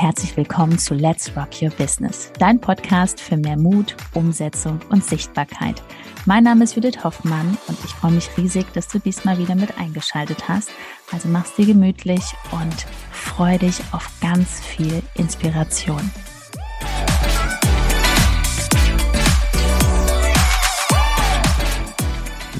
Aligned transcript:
herzlich 0.00 0.36
willkommen 0.36 0.78
zu 0.78 0.94
Let's 0.94 1.36
Rock 1.36 1.60
Your 1.60 1.70
Business, 1.70 2.30
dein 2.38 2.60
Podcast 2.60 3.20
für 3.20 3.36
mehr 3.36 3.56
Mut, 3.56 3.96
Umsetzung 4.14 4.78
und 4.90 5.04
Sichtbarkeit. 5.04 5.82
Mein 6.24 6.44
Name 6.44 6.62
ist 6.62 6.76
Judith 6.76 7.02
Hoffmann 7.02 7.58
und 7.66 7.76
ich 7.84 7.90
freue 7.90 8.12
mich 8.12 8.28
riesig, 8.36 8.72
dass 8.74 8.86
du 8.86 9.00
diesmal 9.00 9.38
wieder 9.38 9.56
mit 9.56 9.76
eingeschaltet 9.76 10.48
hast. 10.48 10.70
Also 11.10 11.26
mach's 11.28 11.56
dir 11.56 11.66
gemütlich 11.66 12.22
und 12.52 12.86
freu 13.10 13.58
dich 13.58 13.80
auf 13.90 14.08
ganz 14.20 14.60
viel 14.60 15.02
Inspiration. 15.16 16.12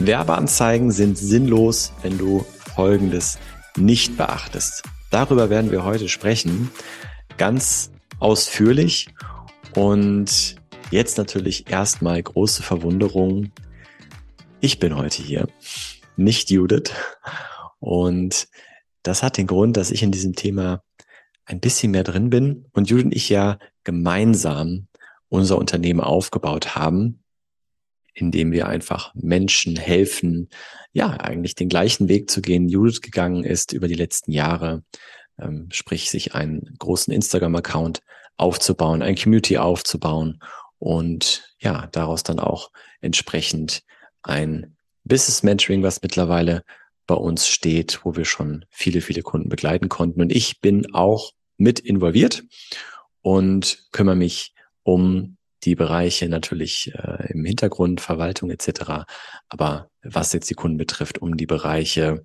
Werbeanzeigen 0.00 0.90
sind 0.90 1.16
sinnlos, 1.16 1.92
wenn 2.02 2.18
du 2.18 2.44
Folgendes 2.74 3.38
nicht 3.76 4.16
beachtest. 4.16 4.82
Darüber 5.10 5.48
werden 5.50 5.70
wir 5.70 5.84
heute 5.84 6.08
sprechen, 6.08 6.70
ganz 7.38 7.92
ausführlich. 8.18 9.08
Und 9.74 10.56
jetzt 10.90 11.16
natürlich 11.16 11.70
erstmal 11.70 12.22
große 12.22 12.62
Verwunderung. 12.62 13.52
Ich 14.60 14.78
bin 14.78 14.96
heute 14.96 15.22
hier, 15.22 15.48
nicht 16.16 16.50
Judith. 16.50 16.92
Und 17.78 18.48
das 19.02 19.22
hat 19.22 19.36
den 19.38 19.46
Grund, 19.46 19.76
dass 19.76 19.90
ich 19.90 20.02
in 20.02 20.10
diesem 20.10 20.34
Thema 20.34 20.82
ein 21.44 21.60
bisschen 21.60 21.92
mehr 21.92 22.04
drin 22.04 22.28
bin 22.28 22.66
und 22.72 22.90
Judith 22.90 23.06
und 23.06 23.16
ich 23.16 23.28
ja 23.30 23.58
gemeinsam 23.84 24.88
unser 25.28 25.56
Unternehmen 25.56 26.00
aufgebaut 26.00 26.74
haben, 26.74 27.22
indem 28.12 28.52
wir 28.52 28.66
einfach 28.66 29.14
Menschen 29.14 29.76
helfen, 29.76 30.48
ja, 30.92 31.10
eigentlich 31.10 31.54
den 31.54 31.68
gleichen 31.68 32.08
Weg 32.08 32.30
zu 32.30 32.42
gehen, 32.42 32.68
Judith 32.68 33.00
gegangen 33.00 33.44
ist 33.44 33.72
über 33.72 33.88
die 33.88 33.94
letzten 33.94 34.32
Jahre, 34.32 34.82
ähm, 35.40 35.68
sprich 35.70 36.10
sich 36.10 36.34
einen 36.34 36.76
großen 36.78 37.12
Instagram-Account 37.12 38.02
aufzubauen, 38.36 39.02
ein 39.02 39.16
Community 39.16 39.58
aufzubauen 39.58 40.40
und 40.78 41.54
ja, 41.58 41.88
daraus 41.92 42.22
dann 42.22 42.38
auch 42.38 42.70
entsprechend 43.00 43.82
ein 44.22 44.76
Business 45.04 45.42
Mentoring, 45.42 45.82
was 45.82 46.02
mittlerweile 46.02 46.62
bei 47.06 47.14
uns 47.14 47.48
steht, 47.48 48.00
wo 48.04 48.16
wir 48.16 48.24
schon 48.24 48.64
viele, 48.70 49.00
viele 49.00 49.22
Kunden 49.22 49.48
begleiten 49.48 49.88
konnten. 49.88 50.20
Und 50.20 50.30
ich 50.30 50.60
bin 50.60 50.94
auch 50.94 51.32
mit 51.56 51.80
involviert 51.80 52.44
und 53.22 53.88
kümmere 53.90 54.16
mich 54.16 54.54
um 54.82 55.36
die 55.64 55.74
Bereiche 55.74 56.28
natürlich 56.28 56.92
äh, 56.94 57.32
im 57.32 57.44
Hintergrund, 57.44 58.00
Verwaltung 58.00 58.50
etc. 58.50 59.06
Aber 59.48 59.90
was 60.02 60.32
jetzt 60.32 60.48
die 60.50 60.54
Kunden 60.54 60.78
betrifft, 60.78 61.18
um 61.18 61.36
die 61.36 61.46
Bereiche 61.46 62.24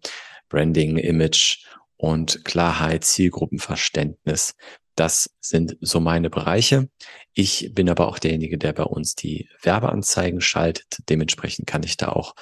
Branding, 0.49 0.97
Image 0.97 1.65
und 2.03 2.43
Klarheit, 2.43 3.05
Zielgruppenverständnis, 3.05 4.55
das 4.95 5.29
sind 5.39 5.77
so 5.79 6.01
meine 6.01 6.29
Bereiche. 6.29 6.89
Ich 7.33 7.71
bin 7.73 7.89
aber 7.89 8.09
auch 8.09 8.19
derjenige, 8.19 8.57
der 8.57 8.73
bei 8.73 8.83
uns 8.83 9.15
die 9.15 9.47
Werbeanzeigen 9.61 10.41
schaltet. 10.41 10.97
Dementsprechend 11.07 11.65
kann 11.65 11.81
ich 11.83 11.95
da 11.95 12.09
auch 12.09 12.35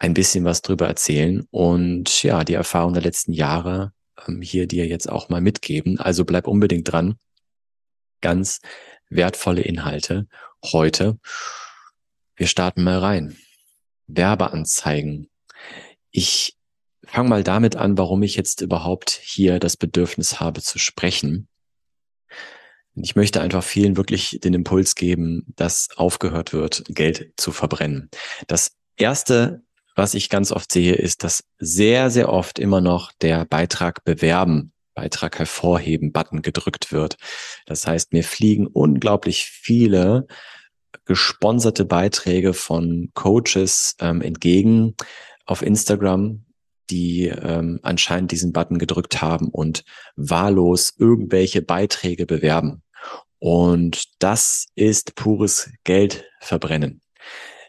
ein 0.00 0.12
bisschen 0.12 0.44
was 0.44 0.60
drüber 0.60 0.88
erzählen 0.88 1.46
und 1.52 2.24
ja, 2.24 2.42
die 2.42 2.54
Erfahrung 2.54 2.94
der 2.94 3.02
letzten 3.04 3.32
Jahre 3.32 3.92
ähm, 4.26 4.42
hier 4.42 4.66
dir 4.66 4.88
jetzt 4.88 5.08
auch 5.08 5.28
mal 5.28 5.40
mitgeben. 5.40 6.00
Also 6.00 6.24
bleib 6.24 6.48
unbedingt 6.48 6.90
dran. 6.90 7.14
Ganz 8.22 8.60
wertvolle 9.08 9.62
Inhalte 9.62 10.26
heute. 10.64 11.20
Wir 12.34 12.48
starten 12.48 12.82
mal 12.82 12.98
rein. 12.98 13.36
Werbeanzeigen. 14.08 15.30
Ich 16.10 16.55
fange 17.06 17.28
mal 17.28 17.44
damit 17.44 17.76
an, 17.76 17.96
warum 17.98 18.22
ich 18.22 18.36
jetzt 18.36 18.60
überhaupt 18.60 19.10
hier 19.10 19.58
das 19.58 19.76
Bedürfnis 19.76 20.40
habe 20.40 20.60
zu 20.62 20.78
sprechen. 20.78 21.48
Ich 22.94 23.14
möchte 23.14 23.40
einfach 23.40 23.62
vielen 23.62 23.96
wirklich 23.96 24.38
den 24.42 24.54
Impuls 24.54 24.94
geben, 24.94 25.52
dass 25.56 25.90
aufgehört 25.96 26.52
wird, 26.52 26.84
Geld 26.88 27.32
zu 27.36 27.52
verbrennen. 27.52 28.10
Das 28.46 28.72
erste, 28.96 29.62
was 29.94 30.14
ich 30.14 30.30
ganz 30.30 30.50
oft 30.50 30.72
sehe, 30.72 30.94
ist, 30.94 31.22
dass 31.22 31.44
sehr, 31.58 32.10
sehr 32.10 32.30
oft 32.30 32.58
immer 32.58 32.80
noch 32.80 33.12
der 33.12 33.44
Beitrag 33.44 34.04
bewerben 34.04 34.72
Beitrag 34.94 35.38
hervorheben 35.38 36.10
Button 36.10 36.40
gedrückt 36.40 36.90
wird. 36.90 37.16
Das 37.66 37.86
heißt, 37.86 38.14
mir 38.14 38.24
fliegen 38.24 38.66
unglaublich 38.66 39.44
viele 39.44 40.26
gesponserte 41.04 41.84
Beiträge 41.84 42.54
von 42.54 43.10
Coaches 43.12 43.94
ähm, 44.00 44.22
entgegen 44.22 44.94
auf 45.44 45.60
Instagram, 45.60 46.45
die 46.90 47.26
ähm, 47.28 47.80
anscheinend 47.82 48.32
diesen 48.32 48.52
Button 48.52 48.78
gedrückt 48.78 49.20
haben 49.22 49.48
und 49.48 49.84
wahllos 50.16 50.94
irgendwelche 50.98 51.62
Beiträge 51.62 52.26
bewerben. 52.26 52.82
Und 53.38 54.04
das 54.18 54.66
ist 54.74 55.14
pures 55.14 55.70
Geld 55.84 56.24
verbrennen. 56.40 57.00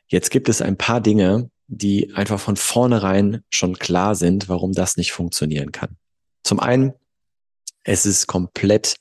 Jetzt 0.08 0.32
gibt 0.32 0.50
es 0.50 0.62
ein 0.62 0.78
paar 0.78 1.02
Dinge, 1.02 1.50
die 1.68 2.14
einfach 2.14 2.40
von 2.40 2.56
vornherein 2.56 3.44
schon 3.50 3.78
klar 3.78 4.16
sind, 4.16 4.48
warum 4.48 4.72
das 4.72 4.96
nicht 4.96 5.12
funktionieren 5.12 5.72
kann. 5.72 5.98
Zum 6.44 6.60
einen 6.60 6.94
es 7.88 8.06
ist 8.06 8.28
komplett 8.28 8.98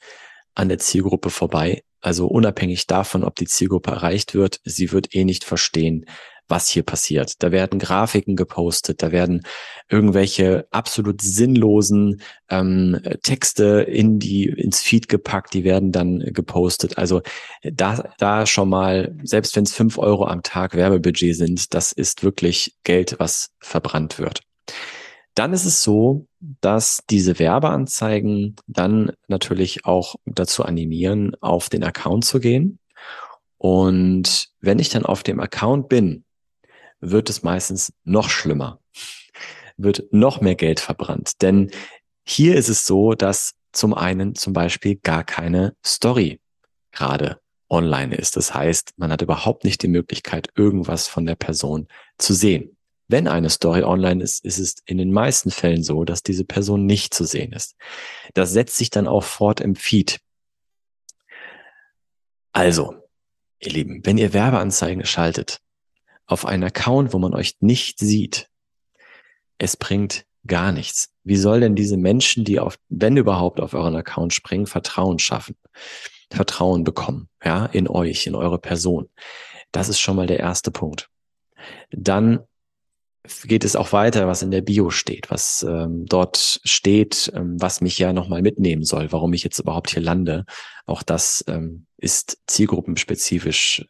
an 0.55 0.69
der 0.69 0.79
Zielgruppe 0.79 1.31
vorbei. 1.31 1.83
Also 2.01 2.29
unabhängig 2.29 2.87
davon, 2.87 3.25
ob 3.25 3.35
die 3.35 3.47
Zielgruppe 3.47 3.91
erreicht 3.91 4.33
wird, 4.35 4.61
sie 4.65 4.93
wird 4.93 5.13
eh 5.15 5.25
nicht 5.25 5.43
verstehen, 5.43 6.07
was 6.49 6.69
hier 6.69 6.83
passiert. 6.83 7.43
Da 7.43 7.53
werden 7.53 7.79
Grafiken 7.79 8.37
gepostet, 8.37 9.03
da 9.03 9.13
werden 9.13 9.43
irgendwelche 9.89 10.67
absolut 10.71 11.23
sinnlosen 11.23 12.21
ähm, 12.49 13.01
Texte 13.23 13.83
in 13.83 14.19
die 14.19 14.45
ins 14.45 14.81
Feed 14.81 15.09
gepackt, 15.09 15.55
die 15.55 15.65
werden 15.65 15.93
dann 15.93 16.21
gepostet. 16.21 16.99
Also 16.99 17.23
da, 17.63 18.13
da 18.19 18.47
schon 18.47 18.69
mal, 18.69 19.15
selbst 19.23 19.57
wenn 19.57 19.65
es 19.65 19.75
fünf 19.75 19.99
Euro 19.99 20.27
am 20.27 20.43
Tag 20.43 20.75
Werbebudget 20.75 21.37
sind, 21.37 21.75
das 21.75 21.93
ist 21.93 22.23
wirklich 22.23 22.77
Geld, 22.85 23.17
was 23.19 23.51
verbrannt 23.61 24.19
wird. 24.19 24.43
Dann 25.35 25.53
ist 25.53 25.67
es 25.67 25.83
so, 25.83 26.27
dass 26.41 27.03
diese 27.11 27.39
Werbeanzeigen 27.39 28.57
dann 28.67 29.13
natürlich 29.29 29.85
auch 29.85 30.15
dazu 30.25 30.65
animieren, 30.65 31.37
auf 31.43 31.69
den 31.69 31.85
Account 31.85 32.25
zu 32.25 32.41
gehen. 32.41 32.79
Und 33.59 34.49
wenn 34.61 34.79
ich 34.79 34.89
dann 34.89 35.05
auf 35.05 35.23
dem 35.23 35.41
Account 35.41 35.89
bin, 35.89 36.25
wird 37.01 37.31
es 37.31 37.43
meistens 37.43 37.93
noch 38.05 38.29
schlimmer, 38.29 38.81
wird 39.77 40.05
noch 40.13 40.41
mehr 40.41 40.55
Geld 40.55 40.81
verbrannt. 40.81 41.43
Denn 41.43 41.71
hier 42.25 42.57
ist 42.57 42.69
es 42.69 42.87
so, 42.87 43.15
dass 43.15 43.55
zum 43.73 43.95
einen 43.95 44.35
zum 44.35 44.53
Beispiel 44.53 44.97
gar 44.97 45.25
keine 45.25 45.77
Story 45.85 46.41
gerade 46.93 47.41
online 47.69 48.15
ist. 48.15 48.37
Das 48.37 48.55
heißt, 48.55 48.95
man 48.97 49.13
hat 49.13 49.23
überhaupt 49.23 49.65
nicht 49.65 49.83
die 49.83 49.89
Möglichkeit, 49.89 50.49
irgendwas 50.55 51.09
von 51.09 51.27
der 51.27 51.35
Person 51.35 51.89
zu 52.19 52.33
sehen. 52.33 52.77
Wenn 53.09 53.29
eine 53.29 53.51
Story 53.51 53.83
online 53.83 54.23
ist, 54.23 54.45
ist 54.45 54.59
es 54.59 54.77
in 54.85 54.99
den 54.99 55.13
meisten 55.13 55.51
Fällen 55.51 55.85
so, 55.85 56.05
dass 56.05 56.23
diese 56.23 56.45
Person 56.45 56.87
nicht 56.87 57.15
zu 57.15 57.25
sehen 57.25 57.53
ist. 57.53 57.77
Das 58.35 58.53
setzt 58.53 58.77
sich 58.77 58.91
dann 58.91 59.07
auch 59.07 59.23
fort 59.23 59.61
im 59.61 59.77
Feed. 59.77 60.19
Also, 62.53 62.97
ihr 63.61 63.73
Lieben, 63.73 64.01
wenn 64.05 64.19
ihr 64.19 64.33
Werbeanzeigen 64.33 65.05
schaltet 65.05 65.61
auf 66.27 66.45
einen 66.45 66.65
Account, 66.65 67.13
wo 67.13 67.19
man 67.19 67.35
euch 67.35 67.57
nicht 67.61 67.99
sieht, 67.99 68.49
es 69.59 69.77
bringt 69.77 70.27
gar 70.47 70.73
nichts. 70.73 71.13
Wie 71.25 71.37
soll 71.37 71.61
denn 71.61 71.75
diese 71.75 71.97
Menschen, 71.97 72.45
die 72.45 72.61
auf, 72.61 72.79
wenn 72.89 73.17
überhaupt 73.17 73.61
auf 73.61 73.75
euren 73.75 73.97
Account 73.97 74.33
springen, 74.35 74.67
Vertrauen 74.67 75.19
schaffen? 75.19 75.57
Vertrauen 76.31 76.85
bekommen, 76.85 77.29
ja, 77.45 77.67
in 77.67 77.89
euch, 77.89 78.27
in 78.27 78.35
eure 78.35 78.59
Person. 78.59 79.09
Das 79.73 79.89
ist 79.89 80.01
schon 80.01 80.17
mal 80.17 80.27
der 80.27 80.41
erste 80.41 80.71
Punkt. 80.71 81.09
Dann 81.91 82.41
geht 83.45 83.65
es 83.65 83.77
auch 83.77 83.93
weiter, 83.93 84.27
was 84.27 84.43
in 84.43 84.51
der 84.51 84.61
Bio 84.61 84.91
steht, 84.91 85.31
was 85.31 85.65
ähm, 85.69 86.07
dort 86.07 86.61
steht, 86.65 87.33
ähm, 87.35 87.61
was 87.61 87.81
mich 87.81 87.99
ja 87.99 88.13
nochmal 88.13 88.43
mitnehmen 88.43 88.85
soll, 88.85 89.11
warum 89.13 89.33
ich 89.33 89.43
jetzt 89.43 89.59
überhaupt 89.59 89.91
hier 89.91 90.03
lande. 90.03 90.45
Auch 90.85 91.03
das 91.03 91.45
ähm, 91.49 91.87
ist 91.97 92.39
zielgruppenspezifisch 92.47 93.85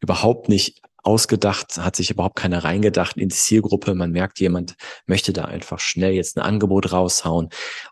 überhaupt 0.00 0.48
nicht 0.48 0.82
ausgedacht, 1.02 1.78
hat 1.78 1.96
sich 1.96 2.10
überhaupt 2.10 2.36
keiner 2.36 2.64
reingedacht 2.64 3.16
in 3.16 3.28
die 3.28 3.34
Zielgruppe. 3.34 3.94
Man 3.94 4.10
merkt, 4.10 4.40
jemand 4.40 4.74
möchte 5.06 5.32
da 5.32 5.44
einfach 5.44 5.80
schnell 5.80 6.12
jetzt 6.12 6.36
ein 6.36 6.42
Angebot 6.42 6.92
raushauen 6.92 7.48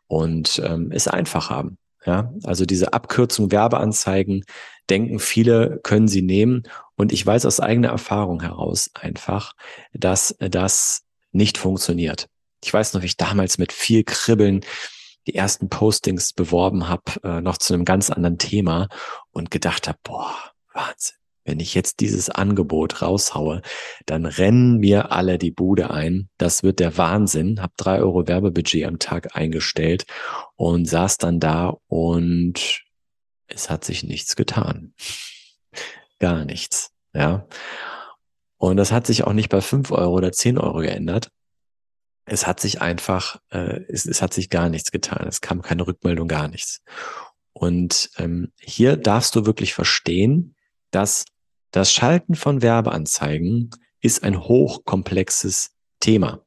und 0.06 0.60
ähm, 0.64 0.90
es 0.92 1.08
einfach 1.08 1.50
haben. 1.50 1.78
Ja, 2.06 2.32
also 2.44 2.64
diese 2.64 2.92
Abkürzung 2.92 3.50
Werbeanzeigen 3.50 4.44
denken 4.88 5.18
viele, 5.18 5.80
können 5.82 6.08
sie 6.08 6.22
nehmen. 6.22 6.62
Und 6.96 7.12
ich 7.12 7.24
weiß 7.26 7.44
aus 7.44 7.60
eigener 7.60 7.88
Erfahrung 7.88 8.40
heraus 8.40 8.90
einfach, 8.94 9.52
dass 9.92 10.34
das 10.38 11.02
nicht 11.32 11.58
funktioniert. 11.58 12.26
Ich 12.64 12.72
weiß 12.72 12.94
noch, 12.94 13.02
wie 13.02 13.06
ich 13.06 13.16
damals 13.16 13.58
mit 13.58 13.72
viel 13.72 14.04
Kribbeln 14.04 14.64
die 15.26 15.34
ersten 15.34 15.68
Postings 15.68 16.32
beworben 16.32 16.88
habe, 16.88 17.02
äh, 17.22 17.40
noch 17.40 17.58
zu 17.58 17.74
einem 17.74 17.84
ganz 17.84 18.10
anderen 18.10 18.38
Thema 18.38 18.88
und 19.30 19.50
gedacht 19.50 19.86
habe, 19.86 19.98
boah, 20.02 20.34
Wahnsinn. 20.72 21.16
Wenn 21.48 21.60
ich 21.60 21.72
jetzt 21.72 22.00
dieses 22.00 22.28
Angebot 22.28 23.00
raushaue, 23.00 23.62
dann 24.04 24.26
rennen 24.26 24.76
mir 24.76 25.12
alle 25.12 25.38
die 25.38 25.50
Bude 25.50 25.90
ein. 25.90 26.28
Das 26.36 26.62
wird 26.62 26.78
der 26.78 26.98
Wahnsinn. 26.98 27.62
Hab 27.62 27.74
drei 27.78 28.00
Euro 28.00 28.28
Werbebudget 28.28 28.84
am 28.84 28.98
Tag 28.98 29.34
eingestellt 29.34 30.04
und 30.56 30.84
saß 30.84 31.16
dann 31.16 31.40
da 31.40 31.74
und 31.86 32.82
es 33.46 33.70
hat 33.70 33.82
sich 33.82 34.02
nichts 34.02 34.36
getan. 34.36 34.92
Gar 36.18 36.44
nichts. 36.44 36.90
Ja. 37.14 37.46
Und 38.58 38.76
das 38.76 38.92
hat 38.92 39.06
sich 39.06 39.24
auch 39.24 39.32
nicht 39.32 39.48
bei 39.48 39.62
fünf 39.62 39.90
Euro 39.90 40.12
oder 40.12 40.32
zehn 40.32 40.58
Euro 40.58 40.80
geändert. 40.80 41.30
Es 42.26 42.46
hat 42.46 42.60
sich 42.60 42.82
einfach, 42.82 43.40
äh, 43.48 43.80
es, 43.88 44.04
es 44.04 44.20
hat 44.20 44.34
sich 44.34 44.50
gar 44.50 44.68
nichts 44.68 44.90
getan. 44.90 45.26
Es 45.26 45.40
kam 45.40 45.62
keine 45.62 45.86
Rückmeldung, 45.86 46.28
gar 46.28 46.48
nichts. 46.48 46.82
Und 47.54 48.10
ähm, 48.18 48.52
hier 48.60 48.98
darfst 48.98 49.34
du 49.34 49.46
wirklich 49.46 49.72
verstehen, 49.72 50.56
dass 50.90 51.24
das 51.70 51.92
Schalten 51.92 52.34
von 52.34 52.62
Werbeanzeigen 52.62 53.70
ist 54.00 54.22
ein 54.22 54.40
hochkomplexes 54.40 55.72
Thema. 56.00 56.42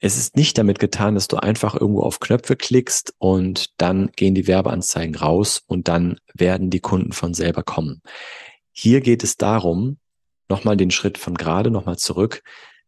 Es 0.00 0.16
ist 0.16 0.36
nicht 0.36 0.56
damit 0.58 0.78
getan, 0.78 1.14
dass 1.14 1.26
du 1.26 1.36
einfach 1.38 1.74
irgendwo 1.74 2.02
auf 2.02 2.20
Knöpfe 2.20 2.54
klickst 2.54 3.14
und 3.18 3.72
dann 3.78 4.12
gehen 4.14 4.34
die 4.34 4.46
Werbeanzeigen 4.46 5.16
raus 5.16 5.62
und 5.66 5.88
dann 5.88 6.20
werden 6.34 6.70
die 6.70 6.80
Kunden 6.80 7.12
von 7.12 7.34
selber 7.34 7.64
kommen. 7.64 8.02
Hier 8.70 9.00
geht 9.00 9.24
es 9.24 9.36
darum, 9.36 9.98
nochmal 10.48 10.76
den 10.76 10.92
Schritt 10.92 11.18
von 11.18 11.34
gerade 11.34 11.70
nochmal 11.70 11.98
zurück, 11.98 12.42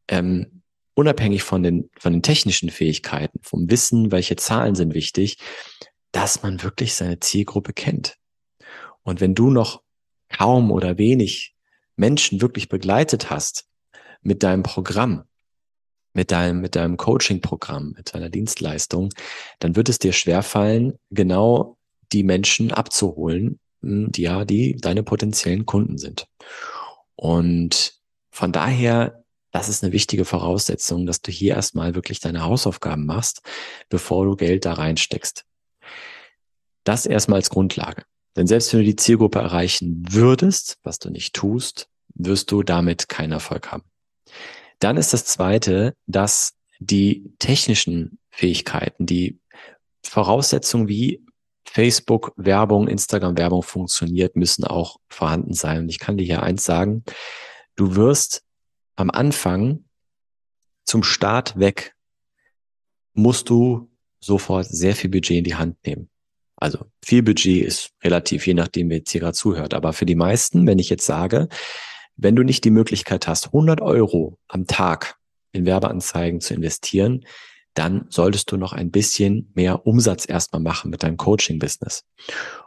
ähm, 0.06 0.62
unabhängig 0.94 1.42
von 1.42 1.62
den, 1.62 1.90
von 1.98 2.12
den 2.12 2.22
technischen 2.22 2.70
Fähigkeiten, 2.70 3.40
vom 3.42 3.70
Wissen, 3.70 4.12
welche 4.12 4.36
Zahlen 4.36 4.76
sind 4.76 4.94
wichtig, 4.94 5.38
dass 6.12 6.42
man 6.42 6.62
wirklich 6.62 6.94
seine 6.94 7.18
Zielgruppe 7.18 7.72
kennt. 7.72 8.16
Und 9.02 9.20
wenn 9.20 9.34
du 9.34 9.50
noch 9.50 9.82
kaum 10.30 10.70
oder 10.70 10.98
wenig 10.98 11.54
Menschen 11.96 12.40
wirklich 12.40 12.68
begleitet 12.68 13.30
hast 13.30 13.66
mit 14.22 14.42
deinem 14.42 14.62
Programm, 14.62 15.24
mit 16.14 16.30
deinem, 16.30 16.60
mit 16.60 16.76
deinem 16.76 16.96
Coaching-Programm, 16.96 17.92
mit 17.96 18.14
deiner 18.14 18.30
Dienstleistung, 18.30 19.10
dann 19.58 19.76
wird 19.76 19.88
es 19.88 19.98
dir 19.98 20.12
schwerfallen, 20.12 20.98
genau 21.10 21.76
die 22.12 22.22
Menschen 22.22 22.72
abzuholen, 22.72 23.60
hm, 23.82 24.10
die 24.12 24.22
ja, 24.22 24.44
die 24.44 24.76
deine 24.76 25.02
potenziellen 25.02 25.66
Kunden 25.66 25.98
sind. 25.98 26.26
Und 27.16 28.00
von 28.30 28.52
daher, 28.52 29.24
das 29.52 29.68
ist 29.68 29.82
eine 29.82 29.92
wichtige 29.92 30.24
Voraussetzung, 30.24 31.06
dass 31.06 31.20
du 31.20 31.30
hier 31.30 31.54
erstmal 31.54 31.94
wirklich 31.94 32.20
deine 32.20 32.42
Hausaufgaben 32.42 33.04
machst, 33.04 33.42
bevor 33.88 34.24
du 34.24 34.36
Geld 34.36 34.64
da 34.64 34.74
reinsteckst. 34.74 35.44
Das 36.84 37.04
erstmal 37.04 37.38
als 37.38 37.50
Grundlage. 37.50 38.04
Denn 38.40 38.46
selbst 38.46 38.72
wenn 38.72 38.80
du 38.80 38.86
die 38.86 38.96
Zielgruppe 38.96 39.38
erreichen 39.38 40.02
würdest, 40.08 40.78
was 40.82 40.98
du 40.98 41.10
nicht 41.10 41.34
tust, 41.34 41.90
wirst 42.14 42.50
du 42.50 42.62
damit 42.62 43.10
keinen 43.10 43.32
Erfolg 43.32 43.70
haben. 43.70 43.82
Dann 44.78 44.96
ist 44.96 45.12
das 45.12 45.26
zweite, 45.26 45.94
dass 46.06 46.54
die 46.78 47.34
technischen 47.38 48.18
Fähigkeiten, 48.30 49.04
die 49.04 49.38
Voraussetzungen 50.02 50.88
wie 50.88 51.22
Facebook 51.66 52.32
Werbung, 52.36 52.88
Instagram 52.88 53.36
Werbung 53.36 53.62
funktioniert, 53.62 54.36
müssen 54.36 54.64
auch 54.64 54.96
vorhanden 55.10 55.52
sein. 55.52 55.80
Und 55.80 55.90
ich 55.90 55.98
kann 55.98 56.16
dir 56.16 56.24
hier 56.24 56.42
eins 56.42 56.64
sagen, 56.64 57.04
du 57.76 57.94
wirst 57.94 58.42
am 58.96 59.10
Anfang 59.10 59.84
zum 60.86 61.02
Start 61.02 61.58
weg, 61.58 61.94
musst 63.12 63.50
du 63.50 63.90
sofort 64.18 64.66
sehr 64.66 64.96
viel 64.96 65.10
Budget 65.10 65.36
in 65.36 65.44
die 65.44 65.56
Hand 65.56 65.76
nehmen. 65.84 66.08
Also 66.60 66.86
viel 67.02 67.22
Budget 67.22 67.66
ist 67.66 67.90
relativ, 68.04 68.46
je 68.46 68.54
nachdem, 68.54 68.90
wer 68.90 68.98
jetzt 68.98 69.10
hier 69.10 69.22
gerade 69.22 69.36
zuhört. 69.36 69.74
Aber 69.74 69.92
für 69.92 70.06
die 70.06 70.14
meisten, 70.14 70.66
wenn 70.66 70.78
ich 70.78 70.90
jetzt 70.90 71.06
sage, 71.06 71.48
wenn 72.16 72.36
du 72.36 72.42
nicht 72.42 72.64
die 72.64 72.70
Möglichkeit 72.70 73.26
hast, 73.26 73.46
100 73.46 73.80
Euro 73.80 74.38
am 74.46 74.66
Tag 74.66 75.16
in 75.52 75.64
Werbeanzeigen 75.64 76.40
zu 76.40 76.54
investieren, 76.54 77.24
dann 77.74 78.06
solltest 78.10 78.52
du 78.52 78.56
noch 78.56 78.72
ein 78.72 78.90
bisschen 78.90 79.50
mehr 79.54 79.86
Umsatz 79.86 80.28
erstmal 80.28 80.60
machen 80.60 80.90
mit 80.90 81.02
deinem 81.02 81.16
Coaching-Business. 81.16 82.04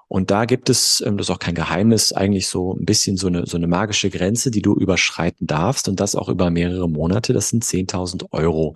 Und 0.08 0.32
da 0.32 0.46
gibt 0.46 0.70
es, 0.70 1.04
ähm, 1.06 1.18
das 1.18 1.28
ist 1.28 1.32
auch 1.32 1.40
kein 1.40 1.56
Geheimnis, 1.56 2.14
eigentlich 2.14 2.48
so 2.48 2.74
ein 2.74 2.86
bisschen 2.86 3.18
so 3.18 3.28
eine, 3.28 3.46
so 3.46 3.58
eine 3.58 3.68
magische 3.68 4.10
Grenze, 4.10 4.50
die 4.50 4.62
du 4.62 4.76
überschreiten 4.76 5.46
darfst 5.46 5.88
und 5.88 6.00
das 6.00 6.16
auch 6.16 6.30
über 6.30 6.50
mehrere 6.50 6.90
Monate. 6.90 7.34
Das 7.34 7.50
sind 7.50 7.64
10.000 7.64 8.32
Euro, 8.32 8.76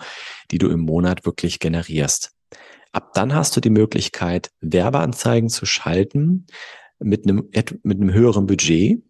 die 0.51 0.57
du 0.57 0.69
im 0.69 0.81
Monat 0.81 1.25
wirklich 1.25 1.59
generierst. 1.59 2.36
Ab 2.97 3.13
dann 3.13 3.35
hast 3.35 3.55
du 3.55 3.61
die 3.61 3.69
Möglichkeit, 3.69 4.49
Werbeanzeigen 4.59 5.49
zu 5.49 5.67
schalten 5.67 6.47
mit 6.97 7.25
einem, 7.25 7.47
mit 7.83 8.01
einem 8.01 8.11
höheren 8.11 8.47
Budget 8.47 9.03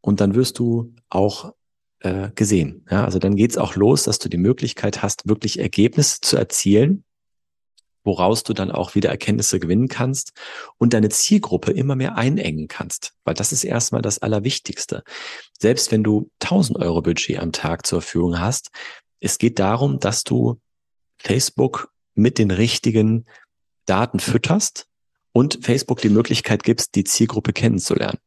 und 0.00 0.20
dann 0.20 0.34
wirst 0.34 0.58
du 0.58 0.92
auch 1.08 1.54
äh, 2.00 2.32
gesehen. 2.34 2.84
Ja, 2.90 3.04
also 3.04 3.20
dann 3.20 3.36
geht's 3.36 3.56
auch 3.56 3.76
los, 3.76 4.02
dass 4.02 4.18
du 4.18 4.28
die 4.28 4.38
Möglichkeit 4.38 5.02
hast, 5.02 5.28
wirklich 5.28 5.60
Ergebnisse 5.60 6.20
zu 6.20 6.36
erzielen, 6.36 7.04
woraus 8.02 8.42
du 8.42 8.54
dann 8.54 8.72
auch 8.72 8.96
wieder 8.96 9.10
Erkenntnisse 9.10 9.60
gewinnen 9.60 9.86
kannst 9.86 10.32
und 10.76 10.92
deine 10.92 11.08
Zielgruppe 11.08 11.70
immer 11.70 11.94
mehr 11.94 12.16
einengen 12.16 12.66
kannst, 12.66 13.14
weil 13.22 13.34
das 13.34 13.52
ist 13.52 13.62
erstmal 13.62 14.02
das 14.02 14.18
Allerwichtigste. 14.18 15.04
Selbst 15.60 15.92
wenn 15.92 16.02
du 16.02 16.28
1000 16.42 16.76
Euro 16.80 17.02
Budget 17.02 17.38
am 17.38 17.52
Tag 17.52 17.86
zur 17.86 18.02
Verfügung 18.02 18.40
hast, 18.40 18.72
es 19.20 19.38
geht 19.38 19.60
darum, 19.60 20.00
dass 20.00 20.24
du 20.24 20.60
Facebook 21.18 21.92
mit 22.18 22.38
den 22.38 22.50
richtigen 22.50 23.24
Daten 23.86 24.20
fütterst 24.20 24.86
und 25.32 25.60
Facebook 25.62 26.00
die 26.00 26.10
Möglichkeit 26.10 26.62
gibst, 26.62 26.94
die 26.94 27.04
Zielgruppe 27.04 27.52
kennenzulernen. 27.52 28.18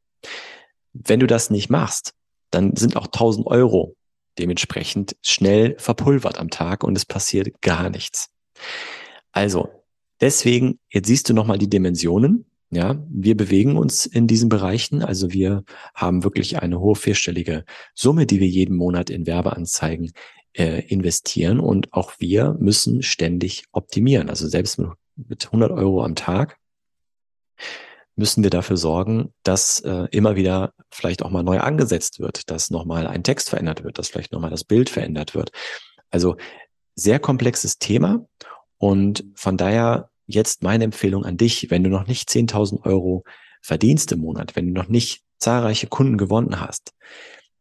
Wenn 0.94 1.20
du 1.20 1.28
das 1.28 1.50
nicht 1.50 1.70
machst, 1.70 2.14
dann 2.50 2.76
sind 2.76 2.96
auch 2.96 3.06
1000 3.06 3.48
Euro 3.48 3.96
dementsprechend 4.40 5.16
schnell 5.22 5.76
verpulvert 5.78 6.40
am 6.40 6.50
Tag 6.50 6.84
und 6.84 6.96
es 6.96 7.06
passiert 7.06 7.62
gar 7.62 7.90
nichts. 7.90 8.30
Also, 9.32 9.70
deswegen, 10.20 10.80
jetzt 10.90 11.08
siehst 11.08 11.30
du 11.30 11.34
nochmal 11.34 11.58
die 11.58 11.70
Dimensionen. 11.70 12.46
Ja, 12.74 13.04
wir 13.10 13.36
bewegen 13.36 13.76
uns 13.76 14.06
in 14.06 14.28
diesen 14.28 14.48
Bereichen. 14.48 15.04
Also 15.04 15.34
wir 15.34 15.66
haben 15.94 16.24
wirklich 16.24 16.62
eine 16.62 16.80
hohe 16.80 16.96
vierstellige 16.96 17.66
Summe, 17.94 18.26
die 18.26 18.40
wir 18.40 18.48
jeden 18.48 18.78
Monat 18.78 19.10
in 19.10 19.28
Werbeanzeigen 19.28 20.14
äh, 20.54 20.82
investieren. 20.88 21.60
Und 21.60 21.94
auch 21.94 22.14
wir 22.20 22.56
müssen 22.60 23.04
ständig 23.04 23.66
optimieren. 23.72 24.30
Also 24.30 24.48
selbst 24.48 24.82
mit 25.16 25.46
100 25.46 25.72
Euro 25.72 26.04
am 26.04 26.16
Tag 26.16 26.58
müssen 28.16 28.44
wir 28.44 28.50
dafür 28.50 28.78
sorgen, 28.78 29.34
dass 29.44 29.80
äh, 29.82 30.08
immer 30.12 30.36
wieder 30.36 30.74
vielleicht 30.92 31.24
auch 31.24 31.30
mal 31.30 31.44
neu 31.44 31.60
angesetzt 31.60 32.20
wird, 32.20 32.50
dass 32.50 32.70
nochmal 32.70 33.08
ein 33.08 33.24
Text 33.24 33.50
verändert 33.50 33.84
wird, 33.84 33.98
dass 33.98 34.10
vielleicht 34.10 34.32
nochmal 34.32 34.50
das 34.50 34.64
Bild 34.64 34.90
verändert 34.90 35.34
wird. 35.34 35.52
Also 36.10 36.36
sehr 36.96 37.20
komplexes 37.20 37.80
Thema 37.80 38.26
und 38.78 39.24
von 39.36 39.58
daher 39.58 40.10
jetzt 40.28 40.62
meine 40.64 40.84
Empfehlung 40.84 41.26
an 41.26 41.38
dich, 41.38 41.72
wenn 41.72 41.84
du 41.84 41.90
noch 41.90 42.08
nicht 42.08 42.30
10.000 42.30 42.86
Euro 42.86 43.24
verdienst 43.62 44.12
im 44.12 44.20
Monat, 44.20 44.56
wenn 44.56 44.68
du 44.68 44.74
noch 44.74 44.88
nicht 44.88 45.24
zahlreiche 45.40 45.88
Kunden 45.88 46.18
gewonnen 46.18 46.60
hast, 46.60 46.94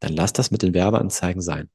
dann 0.00 0.12
lass 0.12 0.32
das 0.32 0.50
mit 0.50 0.62
den 0.62 0.74
Werbeanzeigen 0.74 1.42
sein. 1.42 1.68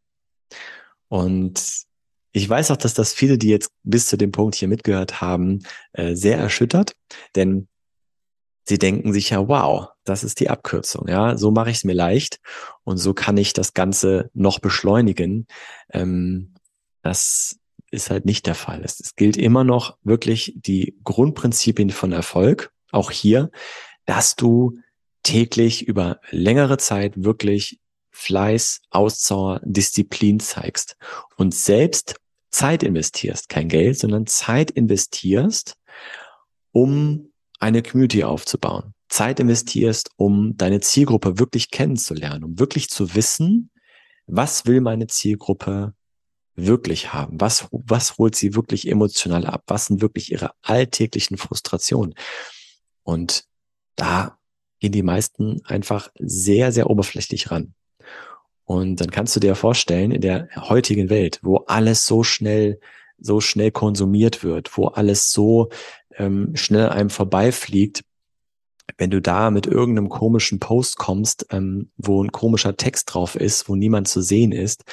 Und 1.07 1.85
ich 2.31 2.49
weiß 2.49 2.71
auch, 2.71 2.77
dass 2.77 2.93
das 2.93 3.13
viele, 3.13 3.37
die 3.37 3.49
jetzt 3.49 3.71
bis 3.83 4.07
zu 4.07 4.17
dem 4.17 4.31
Punkt 4.31 4.55
hier 4.55 4.67
mitgehört 4.67 5.21
haben, 5.21 5.63
äh, 5.93 6.15
sehr 6.15 6.37
erschüttert, 6.37 6.93
denn 7.35 7.67
sie 8.67 8.77
denken 8.77 9.13
sich 9.13 9.29
ja, 9.29 9.47
wow, 9.47 9.87
das 10.03 10.23
ist 10.23 10.39
die 10.39 10.49
Abkürzung. 10.49 11.07
Ja, 11.07 11.37
so 11.37 11.51
mache 11.51 11.69
ich 11.69 11.77
es 11.77 11.83
mir 11.83 11.93
leicht 11.93 12.39
und 12.83 12.97
so 12.97 13.13
kann 13.13 13.37
ich 13.37 13.53
das 13.53 13.73
Ganze 13.73 14.29
noch 14.33 14.59
beschleunigen. 14.59 15.47
Ähm, 15.91 16.55
das 17.03 17.57
ist 17.91 18.09
halt 18.09 18.25
nicht 18.25 18.47
der 18.47 18.55
Fall. 18.55 18.81
Es, 18.83 18.99
es 18.99 19.15
gilt 19.15 19.37
immer 19.37 19.63
noch 19.63 19.97
wirklich 20.03 20.53
die 20.57 20.97
Grundprinzipien 21.03 21.91
von 21.91 22.11
Erfolg, 22.11 22.71
auch 22.91 23.11
hier, 23.11 23.49
dass 24.05 24.35
du 24.35 24.79
täglich 25.23 25.87
über 25.87 26.19
längere 26.29 26.77
Zeit 26.77 27.23
wirklich 27.23 27.79
Fleiß, 28.15 28.81
Ausdauer, 28.89 29.61
Disziplin 29.63 30.39
zeigst 30.39 30.95
und 31.35 31.53
selbst 31.53 32.15
Zeit 32.49 32.83
investierst, 32.83 33.49
kein 33.49 33.67
Geld, 33.67 33.99
sondern 33.99 34.25
Zeit 34.25 34.71
investierst, 34.71 35.75
um 36.71 37.33
eine 37.59 37.83
Community 37.83 38.23
aufzubauen, 38.23 38.93
Zeit 39.09 39.39
investierst, 39.39 40.09
um 40.15 40.55
deine 40.55 40.79
Zielgruppe 40.79 41.39
wirklich 41.39 41.69
kennenzulernen, 41.69 42.43
um 42.43 42.59
wirklich 42.59 42.89
zu 42.89 43.15
wissen, 43.15 43.69
was 44.27 44.65
will 44.65 44.81
meine 44.81 45.07
Zielgruppe 45.07 45.93
wirklich 46.55 47.13
haben? 47.13 47.39
Was, 47.41 47.67
was 47.71 48.17
holt 48.17 48.35
sie 48.35 48.55
wirklich 48.55 48.87
emotional 48.87 49.45
ab? 49.45 49.63
Was 49.67 49.87
sind 49.87 50.01
wirklich 50.01 50.31
ihre 50.31 50.51
alltäglichen 50.61 51.37
Frustrationen? 51.37 52.15
Und 53.03 53.45
da 53.95 54.37
gehen 54.79 54.93
die 54.93 55.03
meisten 55.03 55.61
einfach 55.65 56.09
sehr, 56.17 56.71
sehr 56.71 56.89
oberflächlich 56.89 57.51
ran. 57.51 57.73
Und 58.65 58.99
dann 58.99 59.11
kannst 59.11 59.35
du 59.35 59.39
dir 59.39 59.55
vorstellen, 59.55 60.11
in 60.11 60.21
der 60.21 60.49
heutigen 60.55 61.09
Welt, 61.09 61.39
wo 61.43 61.57
alles 61.67 62.05
so 62.05 62.23
schnell, 62.23 62.79
so 63.17 63.39
schnell 63.39 63.71
konsumiert 63.71 64.43
wird, 64.43 64.75
wo 64.77 64.87
alles 64.87 65.31
so 65.31 65.69
ähm, 66.17 66.55
schnell 66.55 66.89
einem 66.89 67.09
vorbeifliegt, 67.09 68.03
wenn 68.97 69.11
du 69.11 69.21
da 69.21 69.51
mit 69.51 69.67
irgendeinem 69.67 70.09
komischen 70.09 70.59
Post 70.59 70.97
kommst, 70.97 71.47
ähm, 71.51 71.91
wo 71.97 72.23
ein 72.23 72.31
komischer 72.31 72.75
Text 72.75 73.13
drauf 73.13 73.35
ist, 73.35 73.69
wo 73.69 73.75
niemand 73.75 74.07
zu 74.07 74.21
sehen 74.21 74.51
ist, 74.51 74.83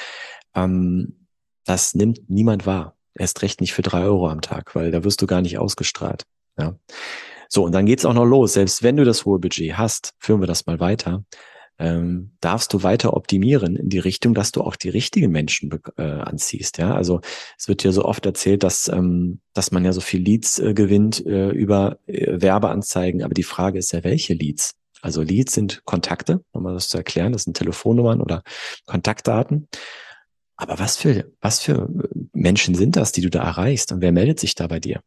ähm, 0.55 1.27
das 1.65 1.95
nimmt 1.95 2.29
niemand 2.29 2.67
wahr. 2.67 2.97
Erst 3.15 3.43
recht 3.43 3.61
nicht 3.61 3.73
für 3.73 3.83
drei 3.83 4.03
Euro 4.03 4.29
am 4.29 4.41
Tag, 4.41 4.75
weil 4.75 4.91
da 4.91 5.05
wirst 5.05 5.23
du 5.23 5.27
gar 5.27 5.43
nicht 5.43 5.59
ausgestrahlt. 5.59 6.25
Ja. 6.59 6.75
So, 7.49 7.65
und 7.65 7.73
dann 7.73 7.87
geht's 7.87 8.05
auch 8.05 8.15
noch 8.15 8.25
los. 8.25 8.55
Selbst 8.55 8.83
wenn 8.83 8.97
du 8.97 9.05
das 9.05 9.25
hohe 9.25 9.39
Budget 9.39 9.77
hast, 9.77 10.15
führen 10.19 10.41
wir 10.41 10.47
das 10.47 10.67
mal 10.67 10.81
weiter, 10.81 11.25
ähm, 11.83 12.31
darfst 12.41 12.73
du 12.73 12.85
weiter 12.85 13.15
optimieren 13.15 13.75
in 13.75 13.89
die 13.89 13.99
Richtung, 13.99 14.35
dass 14.35 14.53
du 14.53 14.61
auch 14.61 14.77
die 14.77 14.89
richtigen 14.89 15.33
Menschen 15.33 15.81
äh, 15.97 16.03
anziehst. 16.03 16.79
Ja, 16.79 16.95
also 16.95 17.21
es 17.59 17.67
wird 17.67 17.83
ja 17.83 17.91
so 17.91 18.05
oft 18.05 18.25
erzählt, 18.25 18.63
dass 18.63 18.87
ähm, 18.87 19.41
dass 19.53 19.73
man 19.73 19.85
ja 19.85 19.93
so 19.93 20.01
viel 20.01 20.23
Leads 20.23 20.61
äh, 20.61 20.75
gewinnt 20.75 21.27
äh, 21.27 21.51
über 21.51 21.99
äh, 22.07 22.41
Werbeanzeigen. 22.41 23.25
Aber 23.25 23.35
die 23.35 23.43
Frage 23.43 23.81
ist 23.81 23.91
ja, 23.93 24.05
welche 24.05 24.33
Leads? 24.33 24.77
Also 25.01 25.23
Leads 25.23 25.55
sind 25.55 25.83
Kontakte, 25.85 26.45
um 26.53 26.63
das 26.65 26.89
zu 26.89 26.99
erklären. 26.99 27.33
Das 27.33 27.43
sind 27.43 27.57
Telefonnummern 27.57 28.21
oder 28.21 28.45
Kontaktdaten. 28.87 29.67
Aber 30.55 30.79
was 30.79 30.97
für 30.97 31.33
was 31.41 31.59
für 31.59 31.89
Menschen 32.33 32.77
sind 32.77 32.95
das, 32.95 33.11
die 33.11 33.23
du 33.23 33.29
da 33.29 33.43
erreichst? 33.43 33.91
Und 33.91 34.01
wer 34.01 34.13
meldet 34.13 34.39
sich 34.39 34.55
da 34.55 34.69
bei 34.69 34.79
dir? 34.79 35.01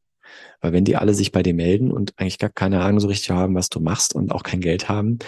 Weil 0.60 0.74
wenn 0.74 0.84
die 0.84 0.98
alle 0.98 1.14
sich 1.14 1.32
bei 1.32 1.42
dir 1.42 1.54
melden 1.54 1.92
und 1.92 2.12
eigentlich 2.18 2.40
gar 2.40 2.50
keine 2.50 2.82
Ahnung 2.82 3.00
so 3.00 3.08
richtig 3.08 3.30
haben, 3.30 3.56
was 3.56 3.70
du 3.70 3.80
machst 3.80 4.14
und 4.14 4.34
auch 4.34 4.44
kein 4.44 4.60
Geld 4.60 4.90
haben, 4.90 5.20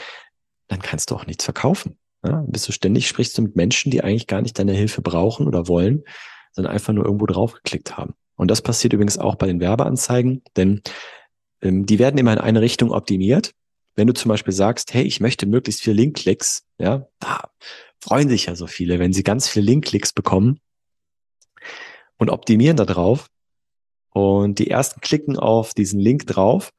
dann 0.68 0.82
kannst 0.82 1.12
du 1.12 1.16
auch 1.16 1.26
nichts 1.26 1.44
verkaufen. 1.44 1.98
Ja, 2.26 2.44
bist 2.48 2.68
du 2.68 2.72
ständig, 2.72 3.08
sprichst 3.08 3.38
du 3.38 3.44
mit 3.44 3.56
Menschen, 3.56 3.92
die 3.92 4.04
eigentlich 4.04 4.28
gar 4.28 4.42
nicht 4.42 4.58
deine 4.58 4.74
Hilfe 4.74 5.02
brauchen 5.02 5.48
oder 5.48 5.68
wollen, 5.68 6.04
sondern 6.52 6.74
einfach 6.74 6.94
nur 6.94 7.06
irgendwo 7.06 7.26
draufgeklickt 7.26 7.98
haben. 7.98 8.16
Und 8.36 8.52
das 8.52 8.62
passiert 8.62 8.94
übrigens 8.94 9.18
auch 9.18 9.36
bei 9.36 9.48
den 9.48 9.60
Werbeanzeigen, 9.60 10.44
denn 10.56 10.82
ähm, 11.62 11.86
die 11.86 12.00
werden 12.00 12.18
immer 12.18 12.34
in 12.34 12.40
eine 12.40 12.62
Richtung 12.62 12.92
optimiert. 12.92 13.52
Wenn 13.96 14.08
du 14.08 14.14
zum 14.14 14.30
Beispiel 14.30 14.54
sagst, 14.54 14.94
hey, 14.94 15.04
ich 15.04 15.20
möchte 15.20 15.46
möglichst 15.46 15.82
viele 15.82 15.96
Linkklicks, 15.96 16.66
ja, 16.78 17.08
da 17.20 17.50
freuen 18.00 18.30
sich 18.30 18.46
ja 18.46 18.56
so 18.56 18.68
viele, 18.68 19.00
wenn 19.00 19.14
sie 19.14 19.24
ganz 19.24 19.48
viele 19.48 19.66
Linkklicks 19.66 20.14
bekommen 20.14 20.60
und 22.18 22.30
optimieren 22.30 22.78
da 22.78 22.86
drauf. 22.86 23.28
Und 24.12 24.60
die 24.60 24.70
ersten 24.70 25.02
klicken 25.02 25.38
auf 25.38 25.74
diesen 25.74 26.00
Link 26.00 26.26
drauf, 26.26 26.74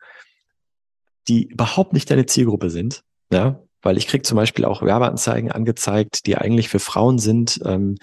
die 1.29 1.45
überhaupt 1.45 1.93
nicht 1.93 2.11
deine 2.11 2.27
Zielgruppe 2.27 2.71
sind, 2.71 3.05
ja, 3.33 3.63
weil 3.83 3.97
ich 3.97 4.07
krieg 4.07 4.27
zum 4.27 4.37
Beispiel 4.37 4.65
auch 4.65 4.83
Werbeanzeigen 4.83 5.53
angezeigt, 5.53 6.27
die 6.27 6.37
eigentlich 6.37 6.69
für 6.69 6.81
Frauen 6.81 7.19
sind. 7.19 7.61
Ähm, 7.65 7.97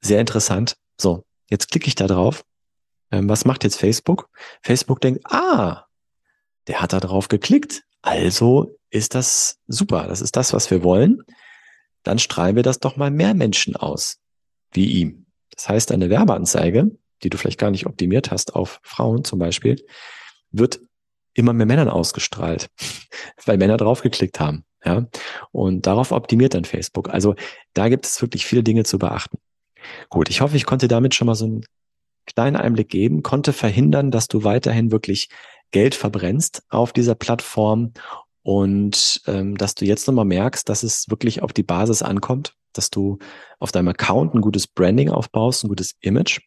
sehr 0.00 0.20
interessant. 0.20 0.76
So, 1.00 1.24
jetzt 1.48 1.70
klicke 1.70 1.88
ich 1.88 1.94
da 1.94 2.06
drauf. 2.06 2.44
Ähm, 3.10 3.28
was 3.28 3.44
macht 3.44 3.64
jetzt 3.64 3.76
Facebook? 3.76 4.28
Facebook 4.62 5.00
denkt, 5.00 5.24
ah, 5.30 5.84
der 6.66 6.80
hat 6.80 6.92
da 6.92 7.00
drauf 7.00 7.28
geklickt. 7.28 7.82
Also 8.02 8.76
ist 8.90 9.14
das 9.14 9.58
super. 9.66 10.06
Das 10.08 10.20
ist 10.20 10.36
das, 10.36 10.52
was 10.52 10.70
wir 10.70 10.82
wollen. 10.82 11.22
Dann 12.02 12.18
strahlen 12.18 12.56
wir 12.56 12.62
das 12.62 12.80
doch 12.80 12.96
mal 12.96 13.10
mehr 13.10 13.34
Menschen 13.34 13.76
aus, 13.76 14.18
wie 14.72 14.86
ihm. 14.86 15.26
Das 15.50 15.68
heißt, 15.68 15.92
eine 15.92 16.10
Werbeanzeige, 16.10 16.90
die 17.22 17.30
du 17.30 17.38
vielleicht 17.38 17.60
gar 17.60 17.70
nicht 17.70 17.86
optimiert 17.86 18.30
hast 18.30 18.56
auf 18.56 18.80
Frauen 18.82 19.24
zum 19.24 19.38
Beispiel, 19.38 19.84
wird 20.50 20.80
immer 21.34 21.52
mehr 21.52 21.66
Männern 21.66 21.88
ausgestrahlt, 21.88 22.68
weil 23.44 23.58
Männer 23.58 23.76
draufgeklickt 23.76 24.40
haben. 24.40 24.64
Ja, 24.84 25.06
und 25.52 25.86
darauf 25.86 26.10
optimiert 26.12 26.54
dann 26.54 26.64
Facebook. 26.64 27.08
Also 27.10 27.34
da 27.72 27.88
gibt 27.88 28.06
es 28.06 28.20
wirklich 28.20 28.46
viele 28.46 28.62
Dinge 28.62 28.82
zu 28.84 28.98
beachten. 28.98 29.38
Gut, 30.08 30.28
ich 30.28 30.40
hoffe, 30.40 30.56
ich 30.56 30.66
konnte 30.66 30.88
damit 30.88 31.14
schon 31.14 31.26
mal 31.26 31.34
so 31.34 31.44
einen 31.44 31.64
kleinen 32.26 32.56
Einblick 32.56 32.88
geben, 32.88 33.22
konnte 33.22 33.52
verhindern, 33.52 34.10
dass 34.10 34.28
du 34.28 34.44
weiterhin 34.44 34.90
wirklich 34.90 35.28
Geld 35.70 35.94
verbrennst 35.94 36.62
auf 36.68 36.92
dieser 36.92 37.14
Plattform 37.14 37.92
und 38.42 39.22
ähm, 39.26 39.56
dass 39.56 39.74
du 39.74 39.84
jetzt 39.84 40.06
nochmal 40.06 40.24
merkst, 40.24 40.68
dass 40.68 40.82
es 40.82 41.08
wirklich 41.08 41.42
auf 41.42 41.52
die 41.52 41.62
Basis 41.62 42.02
ankommt, 42.02 42.54
dass 42.72 42.90
du 42.90 43.18
auf 43.58 43.72
deinem 43.72 43.88
Account 43.88 44.34
ein 44.34 44.40
gutes 44.40 44.66
Branding 44.66 45.10
aufbaust, 45.10 45.64
ein 45.64 45.68
gutes 45.68 45.94
Image 46.00 46.40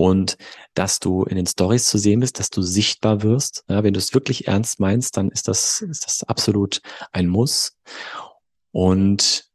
und 0.00 0.38
dass 0.72 0.98
du 0.98 1.24
in 1.24 1.36
den 1.36 1.46
Stories 1.46 1.84
zu 1.84 1.98
sehen 1.98 2.20
bist, 2.20 2.38
dass 2.38 2.48
du 2.48 2.62
sichtbar 2.62 3.22
wirst. 3.22 3.64
Ja, 3.68 3.84
wenn 3.84 3.92
du 3.92 3.98
es 3.98 4.14
wirklich 4.14 4.48
ernst 4.48 4.80
meinst, 4.80 5.18
dann 5.18 5.28
ist 5.28 5.46
das, 5.46 5.82
ist 5.82 6.06
das 6.06 6.24
absolut 6.24 6.80
ein 7.12 7.26
Muss. 7.26 7.76
Und 8.70 9.50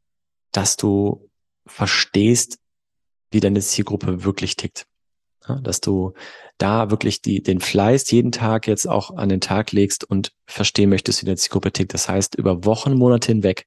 dass 0.52 0.78
du 0.78 1.32
verstehst, 1.66 2.60
wie 3.32 3.40
deine 3.40 3.60
Zielgruppe 3.60 4.24
wirklich 4.24 4.56
tickt. 4.56 4.86
Ja, 5.50 5.56
dass 5.56 5.82
du 5.82 6.14
da 6.60 6.92
wirklich 6.92 7.24
die, 7.24 7.42
den 7.42 7.60
Fleiß 7.60 8.12
jeden 8.12 8.32
Tag 8.32 8.68
jetzt 8.68 8.88
auch 8.88 9.18
an 9.18 9.30
den 9.30 9.42
Tag 9.42 9.72
legst 9.72 10.04
und 10.04 10.32
verstehen 10.46 10.92
möchtest, 10.92 11.24
wie 11.24 11.26
deine 11.26 11.38
Zielgruppe 11.38 11.72
tickt. 11.72 11.96
Das 11.96 12.08
heißt, 12.08 12.36
über 12.36 12.66
Wochen, 12.66 12.94
Monate 12.94 13.32
hinweg 13.32 13.66